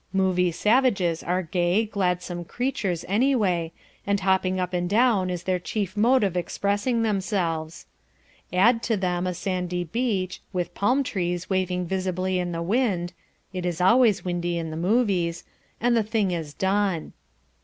[0.13, 3.71] Movie savages are gay, gladsome creatures anyway,
[4.07, 7.85] and hopping up and down is their chief mode of expressing themselves.
[8.51, 13.13] Add to them a sandy beach, with palm trees waving visibly in the wind
[13.53, 15.43] (it is always windy in the movies)
[15.79, 17.13] and the thing is done.